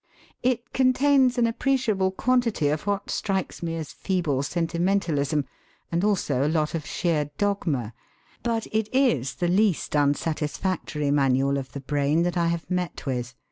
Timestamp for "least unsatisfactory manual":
9.47-11.55